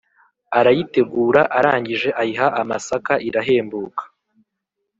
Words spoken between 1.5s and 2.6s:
arangije ayiha